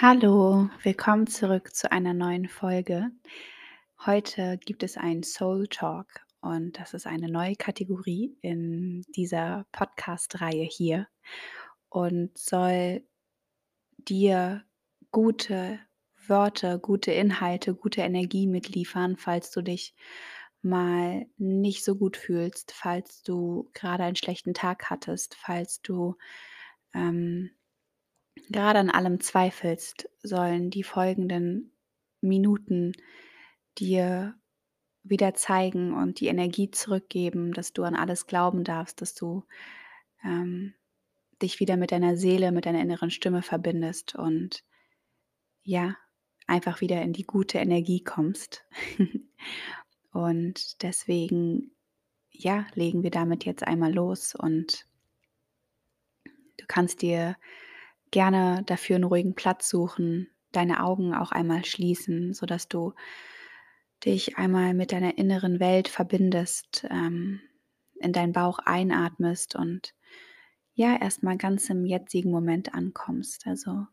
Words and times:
Hallo, 0.00 0.70
willkommen 0.84 1.26
zurück 1.26 1.74
zu 1.74 1.90
einer 1.90 2.14
neuen 2.14 2.46
Folge. 2.46 3.10
Heute 4.06 4.56
gibt 4.64 4.84
es 4.84 4.96
einen 4.96 5.24
Soul 5.24 5.66
Talk 5.66 6.06
und 6.40 6.78
das 6.78 6.94
ist 6.94 7.08
eine 7.08 7.28
neue 7.28 7.56
Kategorie 7.56 8.38
in 8.40 9.02
dieser 9.16 9.66
Podcast-Reihe 9.72 10.62
hier 10.62 11.08
und 11.88 12.30
soll 12.38 13.02
dir 13.96 14.62
gute 15.10 15.80
Wörter, 16.28 16.78
gute 16.78 17.10
Inhalte, 17.10 17.74
gute 17.74 18.02
Energie 18.02 18.46
mitliefern, 18.46 19.16
falls 19.16 19.50
du 19.50 19.62
dich 19.62 19.96
mal 20.62 21.26
nicht 21.38 21.82
so 21.82 21.96
gut 21.96 22.16
fühlst, 22.16 22.70
falls 22.70 23.24
du 23.24 23.68
gerade 23.74 24.04
einen 24.04 24.14
schlechten 24.14 24.54
Tag 24.54 24.90
hattest, 24.90 25.34
falls 25.34 25.82
du 25.82 26.14
ähm, 26.94 27.50
gerade 28.50 28.78
an 28.78 28.90
allem 28.90 29.20
zweifelst, 29.20 30.08
sollen 30.22 30.70
die 30.70 30.82
folgenden 30.82 31.72
Minuten 32.20 32.92
dir 33.78 34.34
wieder 35.02 35.34
zeigen 35.34 35.94
und 35.94 36.20
die 36.20 36.26
Energie 36.26 36.70
zurückgeben, 36.70 37.52
dass 37.52 37.72
du 37.72 37.84
an 37.84 37.94
alles 37.94 38.26
glauben 38.26 38.64
darfst, 38.64 39.00
dass 39.00 39.14
du 39.14 39.44
ähm, 40.24 40.74
dich 41.40 41.60
wieder 41.60 41.76
mit 41.76 41.92
deiner 41.92 42.16
Seele, 42.16 42.52
mit 42.52 42.66
deiner 42.66 42.80
inneren 42.80 43.10
Stimme 43.10 43.42
verbindest 43.42 44.14
und 44.14 44.64
ja, 45.62 45.96
einfach 46.46 46.80
wieder 46.80 47.02
in 47.02 47.12
die 47.12 47.24
gute 47.24 47.58
Energie 47.58 48.02
kommst. 48.02 48.64
und 50.12 50.82
deswegen, 50.82 51.72
ja, 52.30 52.66
legen 52.74 53.02
wir 53.02 53.10
damit 53.10 53.44
jetzt 53.44 53.62
einmal 53.62 53.92
los 53.92 54.34
und 54.34 54.86
du 56.56 56.64
kannst 56.66 57.02
dir 57.02 57.36
gerne 58.10 58.62
dafür 58.66 58.96
einen 58.96 59.04
ruhigen 59.04 59.34
Platz 59.34 59.68
suchen, 59.68 60.28
deine 60.52 60.82
Augen 60.82 61.14
auch 61.14 61.32
einmal 61.32 61.64
schließen, 61.64 62.34
sodass 62.34 62.68
du 62.68 62.94
dich 64.04 64.38
einmal 64.38 64.74
mit 64.74 64.92
deiner 64.92 65.18
inneren 65.18 65.60
Welt 65.60 65.88
verbindest, 65.88 66.86
ähm, 66.90 67.40
in 68.00 68.12
deinen 68.12 68.32
Bauch 68.32 68.58
einatmest 68.60 69.56
und 69.56 69.94
ja, 70.74 70.96
erstmal 70.96 71.36
ganz 71.36 71.68
im 71.70 71.84
jetzigen 71.84 72.30
Moment 72.30 72.72
ankommst. 72.72 73.46
Also 73.48 73.86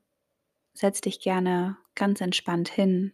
setz 0.74 1.02
dich 1.02 1.20
gerne 1.20 1.78
ganz 1.96 2.22
entspannt 2.22 2.70
hin, 2.70 3.14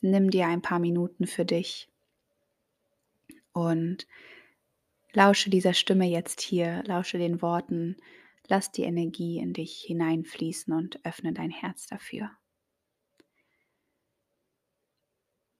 nimm 0.00 0.30
dir 0.30 0.46
ein 0.46 0.62
paar 0.62 0.78
Minuten 0.78 1.26
für 1.26 1.44
dich 1.44 1.90
und 3.52 4.06
lausche 5.12 5.50
dieser 5.50 5.74
Stimme 5.74 6.06
jetzt 6.06 6.40
hier, 6.40 6.82
lausche 6.86 7.18
den 7.18 7.42
Worten, 7.42 7.96
lass 8.48 8.70
die 8.70 8.82
Energie 8.82 9.38
in 9.38 9.52
dich 9.52 9.82
hineinfließen 9.82 10.72
und 10.72 11.04
öffne 11.04 11.32
dein 11.32 11.50
Herz 11.50 11.86
dafür. 11.86 12.30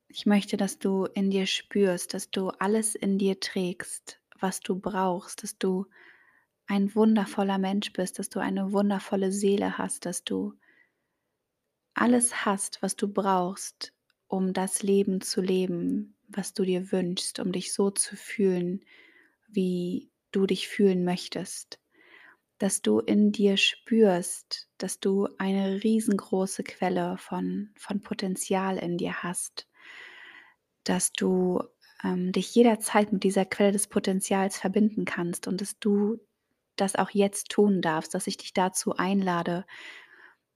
Ich 0.09 0.27
möchte, 0.27 0.57
dass 0.57 0.79
du 0.79 1.07
in 1.07 1.31
dir 1.31 1.47
spürst, 1.47 2.15
dass 2.15 2.31
du 2.31 2.49
alles 2.51 2.95
in 2.95 3.19
dir 3.19 3.41
trägst, 3.41 4.21
was 4.39 4.61
du 4.61 4.79
brauchst, 4.79 5.43
dass 5.43 5.59
du 5.59 5.87
ein 6.67 6.95
wundervoller 6.95 7.59
Mensch 7.59 7.93
bist, 7.93 8.19
dass 8.19 8.29
du 8.29 8.39
eine 8.39 8.73
wundervolle 8.73 9.33
Seele 9.33 9.77
hast, 9.77 10.07
dass 10.07 10.25
du 10.25 10.55
alles 11.95 12.45
hast, 12.45 12.83
was 12.83 12.97
du 12.97 13.09
brauchst, 13.09 13.93
um 14.29 14.53
das 14.53 14.83
Leben 14.83 15.21
zu 15.21 15.41
leben, 15.41 16.17
was 16.29 16.55
du 16.55 16.65
dir 16.65 16.91
wünschst, 16.93 17.39
um 17.39 17.53
dich 17.53 17.73
so 17.73 17.91
zu 17.91 18.17
fühlen, 18.17 18.85
wie 19.49 20.11
du 20.33 20.47
dich 20.47 20.69
fühlen 20.69 21.05
möchtest. 21.05 21.81
Dass 22.59 22.83
du 22.83 23.01
in 23.01 23.33
dir 23.33 23.57
spürst, 23.57 24.69
dass 24.79 25.01
du 25.01 25.29
eine 25.39 25.83
riesengroße 25.83 26.63
Quelle 26.63 27.17
von, 27.19 27.71
von 27.77 28.01
Potenzial 28.01 28.79
in 28.79 28.97
dir 28.97 29.23
hast 29.23 29.67
dass 30.85 31.13
du 31.13 31.63
ähm, 32.05 32.31
dich 32.33 32.55
jederzeit 32.55 33.13
mit 33.13 33.25
dieser 33.25 33.45
Quelle 33.47 33.73
des 33.73 33.89
Potenzials 33.89 34.59
verbinden 34.59 35.05
kannst 35.05 35.49
und 35.49 35.61
dass 35.61 35.79
du 35.79 36.19
das 36.77 36.97
auch 36.97 37.11
jetzt 37.11 37.51
tun 37.51 37.81
darfst, 37.81 38.15
dass 38.15 38.27
ich 38.27 38.37
dich 38.37 38.53
dazu 38.53 38.95
einlade, 38.97 39.65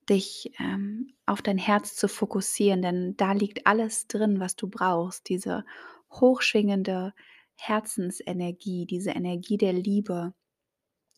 dich 0.08 0.52
ähm, 0.58 1.14
auf 1.26 1.42
dein 1.42 1.58
Herz 1.58 1.96
zu 1.96 2.08
fokussieren, 2.08 2.82
denn 2.82 3.16
da 3.16 3.32
liegt 3.32 3.66
alles 3.66 4.06
drin, 4.06 4.40
was 4.40 4.56
du 4.56 4.68
brauchst, 4.68 5.28
diese 5.28 5.64
hochschwingende 6.10 7.12
Herzensenergie, 7.56 8.86
diese 8.86 9.10
Energie 9.10 9.58
der 9.58 9.72
Liebe 9.72 10.32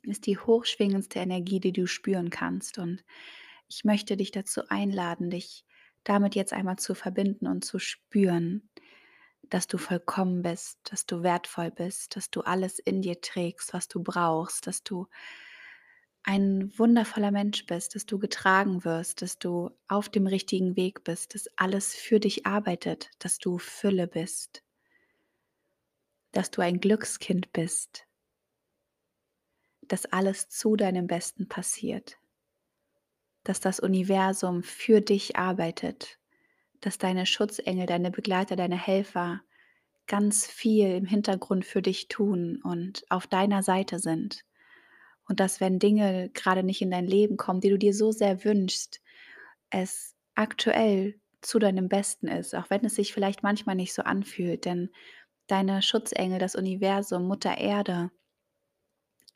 ist 0.02 0.26
die 0.26 0.38
hochschwingendste 0.38 1.18
Energie, 1.18 1.60
die 1.60 1.72
du 1.72 1.86
spüren 1.86 2.30
kannst. 2.30 2.78
Und 2.78 3.04
ich 3.68 3.84
möchte 3.84 4.16
dich 4.16 4.30
dazu 4.30 4.62
einladen, 4.68 5.30
dich 5.30 5.64
damit 6.04 6.34
jetzt 6.34 6.52
einmal 6.52 6.76
zu 6.76 6.94
verbinden 6.94 7.46
und 7.46 7.64
zu 7.64 7.78
spüren, 7.78 8.68
dass 9.42 9.66
du 9.66 9.78
vollkommen 9.78 10.42
bist, 10.42 10.78
dass 10.84 11.06
du 11.06 11.22
wertvoll 11.22 11.70
bist, 11.70 12.16
dass 12.16 12.30
du 12.30 12.40
alles 12.42 12.78
in 12.78 13.02
dir 13.02 13.20
trägst, 13.20 13.74
was 13.74 13.88
du 13.88 14.02
brauchst, 14.02 14.66
dass 14.66 14.82
du 14.82 15.06
ein 16.22 16.70
wundervoller 16.78 17.30
Mensch 17.30 17.66
bist, 17.66 17.94
dass 17.94 18.06
du 18.06 18.18
getragen 18.18 18.84
wirst, 18.84 19.22
dass 19.22 19.38
du 19.38 19.70
auf 19.88 20.08
dem 20.08 20.26
richtigen 20.26 20.76
Weg 20.76 21.02
bist, 21.02 21.34
dass 21.34 21.48
alles 21.56 21.94
für 21.94 22.20
dich 22.20 22.46
arbeitet, 22.46 23.10
dass 23.18 23.38
du 23.38 23.58
Fülle 23.58 24.06
bist, 24.06 24.62
dass 26.32 26.50
du 26.50 26.60
ein 26.60 26.80
Glückskind 26.80 27.52
bist, 27.52 28.06
dass 29.90 30.06
alles 30.06 30.48
zu 30.48 30.76
deinem 30.76 31.08
Besten 31.08 31.48
passiert, 31.48 32.16
dass 33.42 33.58
das 33.58 33.80
Universum 33.80 34.62
für 34.62 35.00
dich 35.00 35.36
arbeitet, 35.36 36.18
dass 36.80 36.96
deine 36.96 37.26
Schutzengel, 37.26 37.86
deine 37.86 38.12
Begleiter, 38.12 38.54
deine 38.54 38.78
Helfer 38.78 39.40
ganz 40.06 40.46
viel 40.46 40.94
im 40.94 41.06
Hintergrund 41.06 41.64
für 41.64 41.82
dich 41.82 42.06
tun 42.06 42.60
und 42.62 43.04
auf 43.10 43.26
deiner 43.26 43.64
Seite 43.64 43.98
sind. 43.98 44.44
Und 45.28 45.40
dass 45.40 45.60
wenn 45.60 45.80
Dinge 45.80 46.30
gerade 46.34 46.62
nicht 46.62 46.82
in 46.82 46.92
dein 46.92 47.06
Leben 47.06 47.36
kommen, 47.36 47.60
die 47.60 47.70
du 47.70 47.78
dir 47.78 47.92
so 47.92 48.12
sehr 48.12 48.44
wünschst, 48.44 49.00
es 49.70 50.14
aktuell 50.36 51.18
zu 51.40 51.58
deinem 51.58 51.88
Besten 51.88 52.28
ist, 52.28 52.54
auch 52.54 52.70
wenn 52.70 52.84
es 52.84 52.94
sich 52.94 53.12
vielleicht 53.12 53.42
manchmal 53.42 53.74
nicht 53.74 53.92
so 53.92 54.02
anfühlt, 54.02 54.64
denn 54.66 54.90
deine 55.48 55.82
Schutzengel, 55.82 56.38
das 56.38 56.54
Universum, 56.54 57.26
Mutter 57.26 57.58
Erde 57.58 58.12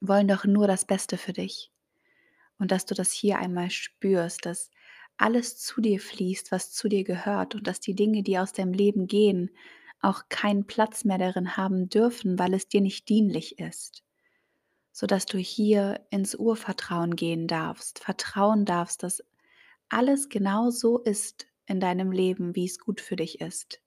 wollen 0.09 0.29
doch 0.29 0.45
nur 0.45 0.67
das 0.67 0.85
Beste 0.85 1.17
für 1.19 1.33
dich. 1.33 1.71
Und 2.59 2.71
dass 2.71 2.87
du 2.87 2.95
das 2.95 3.13
hier 3.13 3.39
einmal 3.39 3.71
spürst, 3.71 4.47
dass 4.47 4.71
alles 5.17 5.59
zu 5.59 5.81
dir 5.81 6.01
fließt, 6.01 6.53
was 6.53 6.73
zu 6.73 6.89
dir 6.89 7.05
gehört 7.05 7.55
und 7.55 7.67
dass 7.67 7.81
die 7.81 7.95
Dinge, 7.95 8.23
die 8.23 8.39
aus 8.39 8.53
deinem 8.53 8.73
Leben 8.73 9.07
gehen, 9.07 9.51
auch 10.01 10.29
keinen 10.29 10.67
Platz 10.67 11.05
mehr 11.05 11.19
darin 11.19 11.57
haben 11.57 11.89
dürfen, 11.89 12.39
weil 12.39 12.55
es 12.55 12.69
dir 12.69 12.81
nicht 12.81 13.09
dienlich 13.09 13.59
ist, 13.59 14.05
sodass 14.93 15.27
du 15.27 15.39
hier 15.39 16.07
ins 16.11 16.35
Urvertrauen 16.35 17.17
gehen 17.17 17.47
darfst, 17.47 18.01
vertrauen 18.01 18.65
darfst, 18.65 19.03
dass 19.03 19.23
alles 19.89 20.29
genau 20.29 20.71
so 20.71 20.99
ist 20.99 21.47
in 21.67 21.81
deinem 21.81 22.13
Leben, 22.13 22.55
wie 22.55 22.67
es 22.67 22.79
gut 22.79 23.01
für 23.01 23.17
dich 23.17 23.41
ist. 23.41 23.84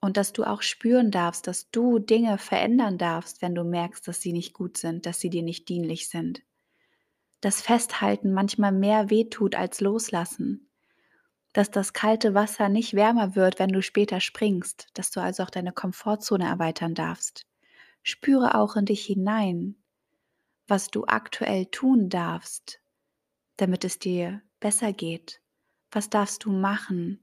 Und 0.00 0.16
dass 0.16 0.32
du 0.32 0.44
auch 0.44 0.62
spüren 0.62 1.10
darfst, 1.10 1.46
dass 1.46 1.70
du 1.70 1.98
Dinge 1.98 2.38
verändern 2.38 2.98
darfst, 2.98 3.42
wenn 3.42 3.54
du 3.54 3.64
merkst, 3.64 4.08
dass 4.08 4.20
sie 4.20 4.32
nicht 4.32 4.54
gut 4.54 4.78
sind, 4.78 5.06
dass 5.06 5.20
sie 5.20 5.30
dir 5.30 5.42
nicht 5.42 5.68
dienlich 5.68 6.08
sind 6.08 6.42
dass 7.40 7.62
Festhalten 7.62 8.32
manchmal 8.32 8.72
mehr 8.72 9.10
wehtut 9.10 9.54
als 9.54 9.80
Loslassen, 9.80 10.68
dass 11.52 11.70
das 11.70 11.92
kalte 11.92 12.34
Wasser 12.34 12.68
nicht 12.68 12.94
wärmer 12.94 13.34
wird, 13.34 13.58
wenn 13.58 13.70
du 13.70 13.82
später 13.82 14.20
springst, 14.20 14.88
dass 14.94 15.10
du 15.10 15.20
also 15.20 15.42
auch 15.42 15.50
deine 15.50 15.72
Komfortzone 15.72 16.44
erweitern 16.44 16.94
darfst. 16.94 17.46
Spüre 18.02 18.54
auch 18.54 18.76
in 18.76 18.84
dich 18.84 19.04
hinein, 19.04 19.76
was 20.68 20.88
du 20.88 21.04
aktuell 21.06 21.66
tun 21.66 22.08
darfst, 22.08 22.80
damit 23.56 23.84
es 23.84 23.98
dir 23.98 24.42
besser 24.60 24.92
geht. 24.92 25.40
Was 25.90 26.08
darfst 26.08 26.44
du 26.44 26.52
machen? 26.52 27.20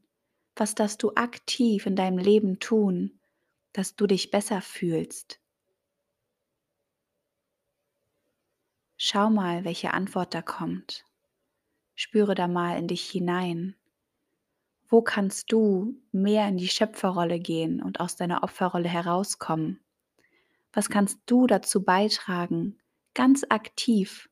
Was 0.59 0.74
darfst 0.74 1.04
du 1.04 1.13
aktiv 1.13 1.86
in 1.86 1.95
deinem 1.95 2.18
Leben 2.18 2.59
tun, 2.59 3.19
dass 3.74 3.95
du 3.95 4.07
dich 4.07 4.31
besser 4.31 4.59
fühlst? 4.62 5.39
Schau 8.98 9.30
mal, 9.30 9.65
welche 9.65 9.94
Antwort 9.94 10.33
da 10.33 10.42
kommt. 10.42 11.06
Spüre 11.94 12.33
da 12.33 12.48
mal 12.48 12.80
in 12.80 12.88
dich 12.88 13.07
hinein. 13.07 13.75
Wo 14.88 15.04
kannst 15.04 15.51
du 15.51 16.01
mehr 16.12 16.48
in 16.48 16.57
die 16.57 16.69
Schöpferrolle 16.69 17.39
gehen 17.39 17.80
und 17.80 18.00
aus 18.00 18.15
deiner 18.15 18.42
Opferrolle 18.42 18.89
herauskommen? 18.89 19.80
Was 20.74 20.89
kannst 20.89 21.19
du 21.27 21.45
dazu 21.45 21.83
beitragen, 21.83 22.80
ganz 23.13 23.45
aktiv, 23.50 24.27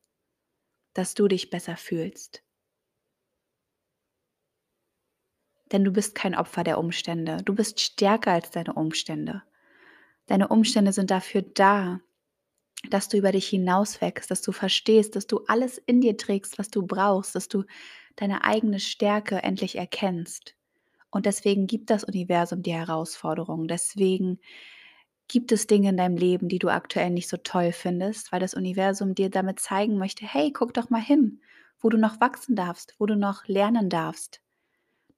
dass 0.94 1.14
du 1.14 1.28
dich 1.28 1.52
besser 1.52 1.78
fühlst? 1.78 2.45
Denn 5.72 5.84
du 5.84 5.92
bist 5.92 6.16
kein 6.16 6.36
Opfer 6.36 6.64
der 6.64 6.78
Umstände. 6.78 7.38
Du 7.44 7.56
bist 7.56 7.80
stärker 7.80 8.32
als 8.32 8.52
deine 8.52 8.74
Umstände. 8.74 9.44
Deine 10.28 10.48
Umstände 10.48 10.92
sind 10.94 11.12
dafür 11.12 11.42
da, 11.42 12.00
dass 12.90 13.10
du 13.10 13.18
über 13.18 13.32
dich 13.32 13.48
hinaus 13.48 14.02
wächst, 14.02 14.32
dass 14.32 14.42
du 14.42 14.52
verstehst, 14.52 15.16
dass 15.16 15.28
du 15.28 15.42
alles 15.48 15.78
in 15.78 16.02
dir 16.02 16.18
trägst, 16.18 16.60
was 16.60 16.70
du 16.70 16.86
brauchst, 16.86 17.36
dass 17.36 17.48
du 17.48 17.64
deine 18.16 18.44
eigene 18.44 18.80
Stärke 18.80 19.44
endlich 19.44 19.78
erkennst. 19.78 20.56
Und 21.10 21.26
deswegen 21.26 21.68
gibt 21.68 21.90
das 21.90 22.04
Universum 22.04 22.62
die 22.62 22.74
Herausforderungen. 22.74 23.68
Deswegen 23.68 24.40
gibt 25.28 25.52
es 25.52 25.68
Dinge 25.68 25.90
in 25.90 25.98
deinem 25.98 26.18
Leben, 26.18 26.50
die 26.50 26.60
du 26.60 26.70
aktuell 26.70 27.10
nicht 27.10 27.30
so 27.30 27.38
toll 27.38 27.72
findest, 27.72 28.32
weil 28.32 28.40
das 28.40 28.54
Universum 28.54 29.16
dir 29.16 29.30
damit 29.30 29.60
zeigen 29.60 29.98
möchte, 29.98 30.26
hey, 30.26 30.52
guck 30.52 30.74
doch 30.74 30.90
mal 30.90 31.02
hin, 31.02 31.42
wo 31.80 31.90
du 31.90 31.98
noch 31.98 32.20
wachsen 32.22 32.56
darfst, 32.56 32.96
wo 33.00 33.06
du 33.06 33.16
noch 33.16 33.48
lernen 33.48 33.90
darfst. 33.90 34.42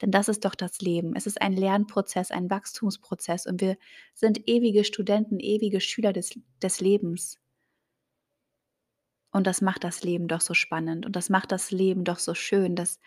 Denn 0.01 0.11
das 0.11 0.27
ist 0.27 0.45
doch 0.45 0.55
das 0.55 0.79
Leben. 0.79 1.15
Es 1.15 1.25
ist 1.25 1.41
ein 1.41 1.53
Lernprozess, 1.53 2.31
ein 2.31 2.49
Wachstumsprozess 2.49 3.47
und 3.47 3.61
wir 3.61 3.77
sind 4.13 4.47
ewige 4.47 4.83
Studenten, 4.83 5.39
ewige 5.39 5.81
Schüler 5.81 6.13
des, 6.13 6.39
des 6.61 6.79
Lebens. 6.81 7.39
Und 9.31 9.47
das 9.47 9.61
macht 9.61 9.83
das 9.83 10.03
Leben 10.03 10.27
doch 10.27 10.41
so 10.41 10.53
spannend 10.53 11.05
und 11.05 11.15
das 11.15 11.29
macht 11.29 11.51
das 11.51 11.71
Leben 11.71 12.03
doch 12.03 12.19
so 12.19 12.33
schön, 12.33 12.75
dass 12.75 12.99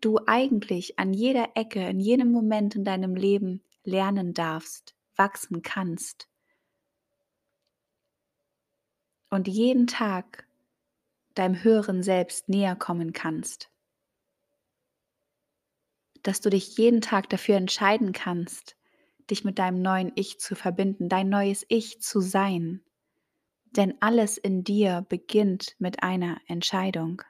du 0.00 0.18
eigentlich 0.26 0.98
an 0.98 1.12
jeder 1.12 1.50
Ecke, 1.54 1.86
in 1.88 2.00
jedem 2.00 2.32
Moment 2.32 2.74
in 2.76 2.84
deinem 2.84 3.14
Leben 3.14 3.62
lernen 3.84 4.34
darfst, 4.34 4.94
wachsen 5.16 5.62
kannst. 5.62 6.28
Und 9.30 9.48
jeden 9.48 9.86
Tag 9.86 10.46
deinem 11.34 11.62
höheren 11.62 12.02
Selbst 12.02 12.48
näher 12.48 12.76
kommen 12.76 13.12
kannst. 13.12 13.70
Dass 16.22 16.40
du 16.40 16.50
dich 16.50 16.76
jeden 16.76 17.00
Tag 17.00 17.28
dafür 17.28 17.56
entscheiden 17.56 18.12
kannst, 18.12 18.76
dich 19.30 19.44
mit 19.44 19.58
deinem 19.58 19.82
neuen 19.82 20.12
Ich 20.14 20.38
zu 20.38 20.54
verbinden, 20.54 21.08
dein 21.08 21.28
neues 21.28 21.64
Ich 21.68 22.00
zu 22.00 22.20
sein. 22.20 22.82
Denn 23.76 24.00
alles 24.00 24.38
in 24.38 24.64
dir 24.64 25.06
beginnt 25.08 25.76
mit 25.78 26.02
einer 26.02 26.40
Entscheidung. 26.46 27.22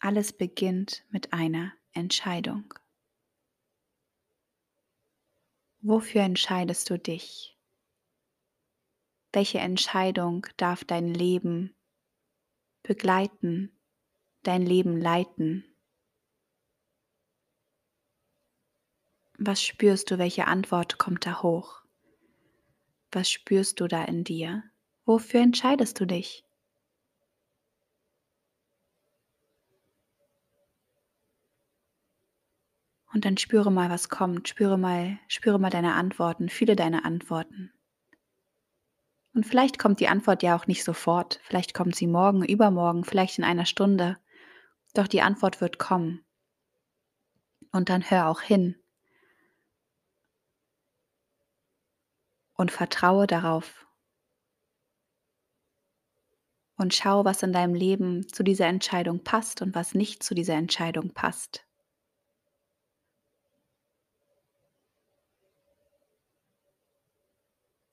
Alles 0.00 0.32
beginnt 0.32 1.04
mit 1.10 1.32
einer 1.32 1.72
Entscheidung. 1.92 2.74
Wofür 5.82 6.22
entscheidest 6.22 6.90
du 6.90 6.98
dich? 6.98 7.56
Welche 9.32 9.58
Entscheidung 9.58 10.46
darf 10.56 10.84
dein 10.84 11.14
Leben 11.14 11.74
begleiten, 12.82 13.79
dein 14.42 14.62
Leben 14.62 15.00
leiten? 15.00 15.64
Was 19.38 19.62
spürst 19.62 20.10
du, 20.10 20.18
welche 20.18 20.46
Antwort 20.46 20.98
kommt 20.98 21.24
da 21.24 21.42
hoch? 21.42 21.82
Was 23.12 23.30
spürst 23.30 23.80
du 23.80 23.88
da 23.88 24.04
in 24.04 24.22
dir? 24.22 24.62
Wofür 25.04 25.40
entscheidest 25.40 25.98
du 25.98 26.06
dich? 26.06 26.44
Und 33.12 33.24
dann 33.24 33.36
spüre 33.36 33.72
mal, 33.72 33.90
was 33.90 34.08
kommt. 34.08 34.48
Spüre 34.48 34.78
mal, 34.78 35.18
spüre 35.26 35.58
mal 35.58 35.70
deine 35.70 35.94
Antworten, 35.94 36.48
fühle 36.48 36.76
deine 36.76 37.04
Antworten. 37.04 37.72
Und 39.34 39.46
vielleicht 39.46 39.78
kommt 39.78 40.00
die 40.00 40.08
Antwort 40.08 40.42
ja 40.42 40.56
auch 40.56 40.66
nicht 40.66 40.84
sofort. 40.84 41.40
Vielleicht 41.44 41.74
kommt 41.74 41.96
sie 41.96 42.06
morgen, 42.06 42.44
übermorgen, 42.44 43.04
vielleicht 43.04 43.38
in 43.38 43.44
einer 43.44 43.66
Stunde. 43.66 44.16
Doch 44.94 45.06
die 45.06 45.22
Antwort 45.22 45.60
wird 45.60 45.78
kommen. 45.78 46.24
Und 47.72 47.88
dann 47.88 48.10
hör 48.10 48.28
auch 48.28 48.40
hin 48.40 48.76
und 52.60 52.70
vertraue 52.70 53.26
darauf. 53.26 53.86
Und 56.76 56.94
schau, 56.94 57.24
was 57.24 57.42
in 57.42 57.54
deinem 57.54 57.74
Leben 57.74 58.28
zu 58.28 58.42
dieser 58.42 58.66
Entscheidung 58.66 59.24
passt 59.24 59.62
und 59.62 59.74
was 59.74 59.94
nicht 59.94 60.22
zu 60.22 60.34
dieser 60.34 60.54
Entscheidung 60.54 61.14
passt. 61.14 61.66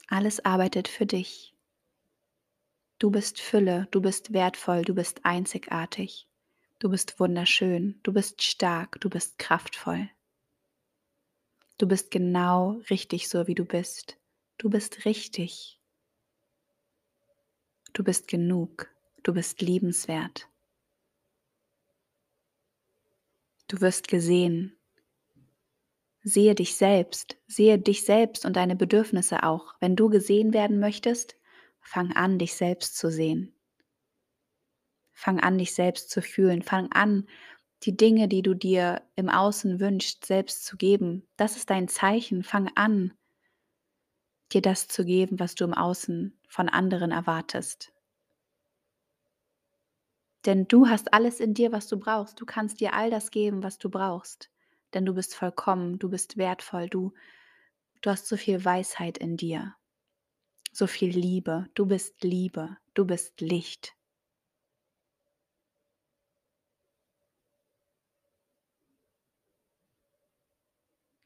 Alles 0.10 0.44
arbeitet 0.44 0.90
für 0.90 1.06
dich. 1.06 1.54
Du 3.00 3.10
bist 3.10 3.40
Fülle, 3.40 3.88
du 3.92 4.02
bist 4.02 4.34
wertvoll, 4.34 4.82
du 4.82 4.96
bist 4.96 5.24
einzigartig, 5.24 6.28
du 6.80 6.90
bist 6.90 7.20
wunderschön, 7.20 8.00
du 8.04 8.14
bist 8.14 8.42
stark, 8.42 9.00
du 9.02 9.10
bist 9.10 9.38
kraftvoll. 9.38 10.10
Du 11.78 11.88
bist 11.88 12.10
genau 12.10 12.82
richtig 12.90 13.30
so, 13.30 13.48
wie 13.48 13.56
du 13.56 13.64
bist. 13.64 14.18
Du 14.58 14.70
bist 14.70 15.06
richtig. 15.06 15.80
Du 17.94 18.04
bist 18.04 18.28
genug. 18.28 18.90
Du 19.24 19.34
bist 19.34 19.62
liebenswert. 19.62 20.48
Du 23.68 23.82
wirst 23.82 24.08
gesehen. 24.08 24.78
Sehe 26.24 26.56
dich 26.56 26.76
selbst, 26.76 27.38
sehe 27.48 27.78
dich 27.78 28.04
selbst 28.04 28.46
und 28.46 28.56
deine 28.56 28.76
Bedürfnisse 28.76 29.44
auch. 29.44 29.76
Wenn 29.80 29.96
du 29.96 30.10
gesehen 30.10 30.54
werden 30.54 30.80
möchtest, 30.80 31.36
fang 31.80 32.12
an, 32.14 32.40
dich 32.40 32.56
selbst 32.56 32.98
zu 32.98 33.12
sehen. 33.12 33.57
Fang 35.20 35.40
an, 35.40 35.58
dich 35.58 35.74
selbst 35.74 36.12
zu 36.12 36.22
fühlen. 36.22 36.62
Fang 36.62 36.92
an, 36.92 37.28
die 37.82 37.98
Dinge, 37.98 38.28
die 38.28 38.44
du 38.44 38.54
dir 38.54 39.02
im 39.16 39.30
Außen 39.30 39.80
wünschst, 39.80 40.24
selbst 40.24 40.64
zu 40.64 40.78
geben. 40.78 41.28
Das 41.38 41.58
ist 41.58 41.72
dein 41.72 41.88
Zeichen. 41.88 42.44
Fang 42.44 42.70
an, 42.76 43.16
dir 44.54 44.62
das 44.62 44.88
zu 44.88 45.04
geben, 45.04 45.40
was 45.40 45.56
du 45.56 45.64
im 45.64 45.74
Außen 45.74 46.40
von 46.48 46.70
anderen 46.70 47.10
erwartest. 47.10 47.92
Denn 50.46 50.68
du 50.68 50.88
hast 50.88 51.12
alles 51.12 51.40
in 51.40 51.56
dir, 51.56 51.72
was 51.72 51.88
du 51.88 51.98
brauchst. 51.98 52.40
Du 52.40 52.46
kannst 52.46 52.80
dir 52.80 52.94
all 52.94 53.10
das 53.10 53.32
geben, 53.32 53.64
was 53.64 53.80
du 53.80 53.90
brauchst. 53.90 54.52
Denn 54.94 55.04
du 55.04 55.16
bist 55.16 55.34
vollkommen, 55.34 55.98
du 55.98 56.10
bist 56.10 56.38
wertvoll, 56.38 56.90
du, 56.90 57.12
du 58.02 58.12
hast 58.12 58.28
so 58.28 58.38
viel 58.38 58.64
Weisheit 58.64 59.18
in 59.18 59.36
dir, 59.36 59.74
so 60.72 60.86
viel 60.86 61.10
Liebe. 61.10 61.66
Du 61.74 61.88
bist 61.88 62.24
Liebe, 62.24 62.78
du 62.94 63.04
bist 63.04 63.42
Licht. 63.42 63.97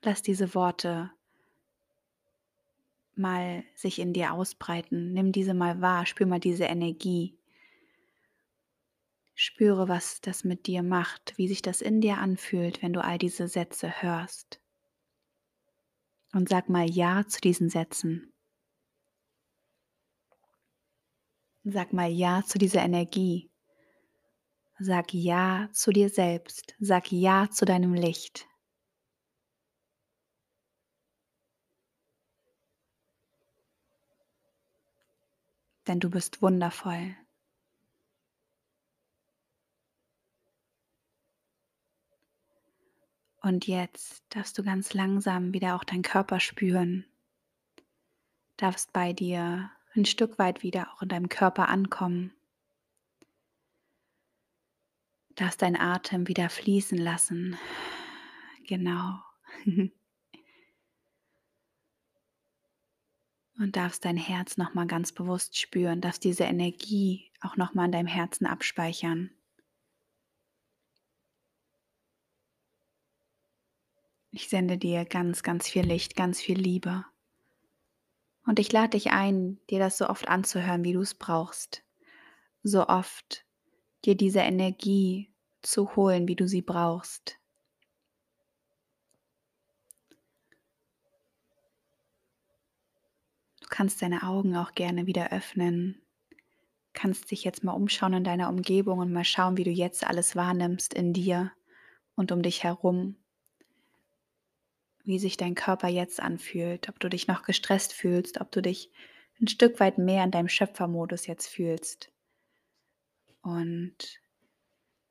Lass 0.03 0.21
diese 0.21 0.55
Worte 0.55 1.11
mal 3.15 3.63
sich 3.75 3.99
in 3.99 4.13
dir 4.13 4.33
ausbreiten. 4.33 5.13
Nimm 5.13 5.31
diese 5.31 5.53
mal 5.53 5.81
wahr, 5.81 6.05
spür 6.05 6.25
mal 6.25 6.39
diese 6.39 6.65
Energie. 6.65 7.37
Spüre, 9.35 9.87
was 9.87 10.21
das 10.21 10.43
mit 10.43 10.67
dir 10.67 10.83
macht, 10.83 11.37
wie 11.37 11.47
sich 11.47 11.61
das 11.61 11.81
in 11.81 12.01
dir 12.01 12.17
anfühlt, 12.17 12.81
wenn 12.81 12.93
du 12.93 13.03
all 13.03 13.17
diese 13.17 13.47
Sätze 13.47 14.01
hörst. 14.01 14.59
Und 16.33 16.49
sag 16.49 16.69
mal 16.69 16.89
Ja 16.89 17.27
zu 17.27 17.41
diesen 17.41 17.69
Sätzen. 17.69 18.33
Sag 21.63 21.93
mal 21.93 22.09
Ja 22.09 22.43
zu 22.43 22.57
dieser 22.57 22.81
Energie. 22.81 23.51
Sag 24.79 25.13
Ja 25.13 25.69
zu 25.73 25.91
dir 25.91 26.09
selbst. 26.09 26.75
Sag 26.79 27.11
Ja 27.11 27.49
zu 27.51 27.65
deinem 27.65 27.93
Licht. 27.93 28.47
Denn 35.91 35.99
du 35.99 36.09
bist 36.09 36.41
wundervoll. 36.41 37.15
Und 43.41 43.67
jetzt 43.67 44.23
darfst 44.29 44.57
du 44.57 44.63
ganz 44.63 44.93
langsam 44.93 45.53
wieder 45.53 45.75
auch 45.75 45.83
deinen 45.83 46.03
Körper 46.03 46.39
spüren. 46.39 47.05
Darfst 48.55 48.93
bei 48.93 49.11
dir 49.11 49.69
ein 49.93 50.05
Stück 50.05 50.39
weit 50.39 50.63
wieder 50.63 50.93
auch 50.93 51.01
in 51.01 51.09
deinem 51.09 51.27
Körper 51.27 51.67
ankommen. 51.67 52.33
Darfst 55.35 55.61
deinen 55.61 55.75
Atem 55.75 56.27
wieder 56.27 56.49
fließen 56.49 56.97
lassen. 56.97 57.57
Genau. 58.65 59.19
und 63.61 63.75
darfst 63.75 64.05
dein 64.05 64.17
Herz 64.17 64.57
nochmal 64.57 64.87
ganz 64.87 65.11
bewusst 65.11 65.57
spüren, 65.57 66.01
darfst 66.01 66.23
diese 66.23 66.45
Energie 66.45 67.31
auch 67.41 67.57
nochmal 67.57 67.85
in 67.85 67.91
deinem 67.91 68.07
Herzen 68.07 68.45
abspeichern. 68.45 69.29
Ich 74.31 74.49
sende 74.49 74.77
dir 74.77 75.05
ganz, 75.05 75.43
ganz 75.43 75.67
viel 75.67 75.85
Licht, 75.85 76.15
ganz 76.15 76.39
viel 76.39 76.57
Liebe. 76.57 77.05
Und 78.45 78.59
ich 78.59 78.71
lade 78.71 78.91
dich 78.91 79.11
ein, 79.11 79.59
dir 79.69 79.79
das 79.79 79.97
so 79.97 80.07
oft 80.07 80.27
anzuhören, 80.27 80.83
wie 80.83 80.93
du 80.93 81.01
es 81.01 81.13
brauchst. 81.13 81.83
So 82.63 82.87
oft 82.87 83.45
dir 84.05 84.15
diese 84.15 84.39
Energie 84.39 85.31
zu 85.61 85.95
holen, 85.95 86.27
wie 86.27 86.35
du 86.35 86.47
sie 86.47 86.61
brauchst. 86.61 87.40
Kannst 93.71 94.01
deine 94.01 94.23
Augen 94.23 94.55
auch 94.55 94.73
gerne 94.73 95.07
wieder 95.07 95.31
öffnen. 95.31 95.99
Kannst 96.93 97.31
dich 97.31 97.43
jetzt 97.43 97.63
mal 97.63 97.71
umschauen 97.71 98.13
in 98.13 98.23
deiner 98.23 98.49
Umgebung 98.49 98.99
und 98.99 99.11
mal 99.11 99.23
schauen, 99.23 99.57
wie 99.57 99.63
du 99.63 99.71
jetzt 99.71 100.05
alles 100.05 100.35
wahrnimmst 100.35 100.93
in 100.93 101.13
dir 101.13 101.51
und 102.15 102.31
um 102.31 102.43
dich 102.43 102.63
herum. 102.63 103.15
Wie 105.03 105.17
sich 105.17 105.37
dein 105.37 105.55
Körper 105.55 105.87
jetzt 105.87 106.19
anfühlt, 106.19 106.89
ob 106.89 106.99
du 106.99 107.09
dich 107.09 107.27
noch 107.27 107.43
gestresst 107.43 107.93
fühlst, 107.93 108.39
ob 108.39 108.51
du 108.51 108.61
dich 108.61 108.91
ein 109.41 109.47
Stück 109.47 109.79
weit 109.79 109.97
mehr 109.97 110.23
in 110.23 110.31
deinem 110.31 110.49
Schöpfermodus 110.49 111.25
jetzt 111.25 111.47
fühlst. 111.47 112.11
Und 113.41 114.21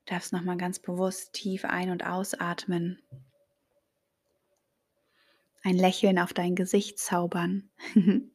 darfst 0.05 0.31
nochmal 0.31 0.57
ganz 0.57 0.79
bewusst 0.79 1.33
tief 1.33 1.65
ein- 1.65 1.89
und 1.89 2.05
ausatmen. 2.05 3.01
Ein 5.63 5.75
Lächeln 5.75 6.17
auf 6.19 6.33
dein 6.33 6.55
Gesicht 6.55 6.99
zaubern. 6.99 7.69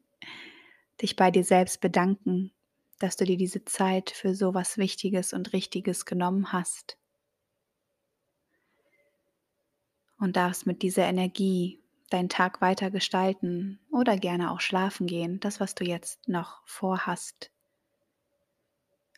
Dich 1.02 1.16
bei 1.16 1.30
dir 1.30 1.44
selbst 1.44 1.80
bedanken, 1.80 2.52
dass 2.98 3.16
du 3.16 3.24
dir 3.24 3.36
diese 3.36 3.64
Zeit 3.64 4.10
für 4.10 4.34
so 4.34 4.54
was 4.54 4.78
Wichtiges 4.78 5.32
und 5.32 5.52
Richtiges 5.52 6.06
genommen 6.06 6.52
hast. 6.52 6.96
Und 10.18 10.36
darfst 10.36 10.66
mit 10.66 10.80
dieser 10.82 11.04
Energie 11.04 11.82
deinen 12.08 12.28
Tag 12.28 12.60
weiter 12.60 12.90
gestalten 12.90 13.80
oder 13.90 14.16
gerne 14.16 14.50
auch 14.50 14.60
schlafen 14.60 15.06
gehen, 15.06 15.40
das, 15.40 15.60
was 15.60 15.74
du 15.74 15.84
jetzt 15.84 16.26
noch 16.28 16.62
vorhast. 16.66 17.50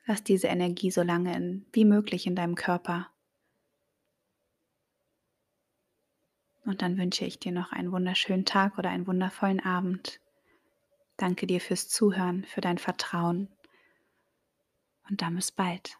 Lass 0.06 0.24
diese 0.24 0.48
Energie 0.48 0.90
so 0.90 1.02
lange 1.02 1.36
in, 1.36 1.66
wie 1.72 1.84
möglich 1.84 2.26
in 2.26 2.34
deinem 2.34 2.54
Körper. 2.54 3.08
Und 6.64 6.82
dann 6.82 6.98
wünsche 6.98 7.24
ich 7.24 7.38
dir 7.38 7.52
noch 7.52 7.72
einen 7.72 7.92
wunderschönen 7.92 8.44
Tag 8.44 8.78
oder 8.78 8.90
einen 8.90 9.06
wundervollen 9.06 9.60
Abend. 9.60 10.20
Danke 11.18 11.48
dir 11.48 11.60
fürs 11.60 11.88
Zuhören, 11.88 12.44
für 12.44 12.60
dein 12.60 12.78
Vertrauen. 12.78 13.48
Und 15.10 15.20
dann 15.20 15.34
bis 15.34 15.52
bald. 15.52 15.98